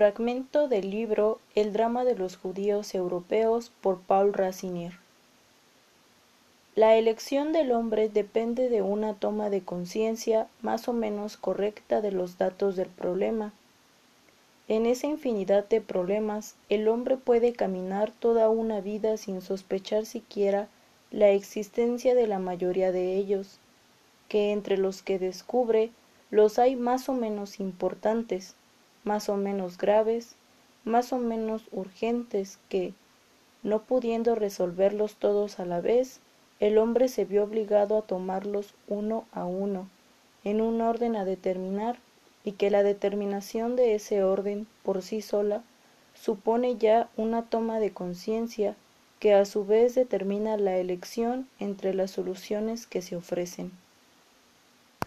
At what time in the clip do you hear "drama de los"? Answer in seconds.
1.74-2.38